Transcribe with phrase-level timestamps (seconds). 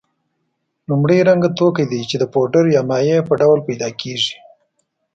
[0.89, 4.35] لومړی رنګه توکي دي چې د پوډرو یا مایع په ډول پیدا کیږي.